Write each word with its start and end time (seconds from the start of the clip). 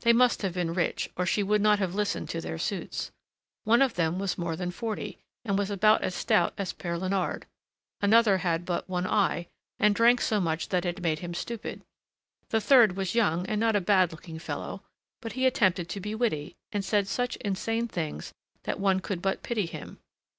They 0.00 0.12
must 0.12 0.42
have 0.42 0.52
been 0.52 0.74
rich, 0.74 1.08
or 1.16 1.24
she 1.24 1.42
would 1.42 1.62
not 1.62 1.78
have 1.78 1.94
listened 1.94 2.28
to 2.28 2.42
their 2.42 2.58
suits. 2.58 3.10
One 3.64 3.80
of 3.80 3.94
them 3.94 4.18
was 4.18 4.36
more 4.36 4.54
than 4.54 4.70
forty, 4.70 5.16
and 5.46 5.56
was 5.56 5.70
about 5.70 6.02
as 6.02 6.14
stout 6.14 6.52
as 6.58 6.74
Père 6.74 7.00
Léonard; 7.00 7.44
another 8.02 8.36
had 8.44 8.66
but 8.66 8.86
one 8.86 9.06
eye, 9.06 9.46
and 9.78 9.94
drank 9.94 10.20
so 10.20 10.42
much 10.42 10.68
that 10.68 10.84
it 10.84 11.00
made 11.00 11.20
him 11.20 11.32
stupid; 11.32 11.80
the 12.50 12.60
third 12.60 12.98
was 12.98 13.14
young 13.14 13.46
and 13.46 13.60
not 13.62 13.76
a 13.76 13.80
bad 13.80 14.12
looking 14.12 14.38
fellow; 14.38 14.82
but 15.22 15.32
he 15.32 15.46
attempted 15.46 15.88
to 15.88 16.00
be 16.00 16.14
witty, 16.14 16.54
and 16.70 16.84
said 16.84 17.08
such 17.08 17.36
insane 17.36 17.88
things 17.88 18.34
that 18.64 18.78
one 18.78 19.00
could 19.00 19.22
but 19.22 19.42
pity 19.42 19.64
him. 19.64 20.00